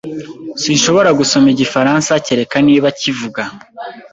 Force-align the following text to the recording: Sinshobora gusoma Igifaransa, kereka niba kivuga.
Sinshobora 0.61 1.09
gusoma 1.19 1.47
Igifaransa, 1.53 2.11
kereka 2.25 2.57
niba 2.67 2.87
kivuga. 3.01 3.41